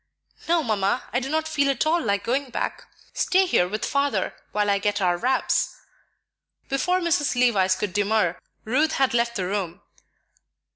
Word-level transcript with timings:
"No, 0.49 0.63
Mamma; 0.63 1.03
I 1.13 1.19
do 1.19 1.29
not 1.29 1.47
feel 1.47 1.69
at 1.69 1.85
all 1.85 2.01
like 2.01 2.23
going 2.23 2.49
back. 2.49 2.85
Stay 3.13 3.45
here 3.45 3.67
with 3.67 3.85
Father 3.85 4.33
while 4.51 4.67
I 4.67 4.79
get 4.79 4.99
our 4.99 5.15
wraps." 5.15 5.75
Before 6.69 6.99
Mrs. 6.99 7.35
Levice 7.39 7.75
could 7.77 7.93
demur, 7.93 8.39
Ruth 8.63 8.93
had 8.93 9.13
left 9.13 9.35
the 9.35 9.45
room. 9.45 9.83